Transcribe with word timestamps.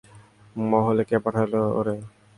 মহলে, 0.71 1.01
কে 1.09 1.17
পাঠাইলো 1.23 1.61
ওরে? 1.79 1.95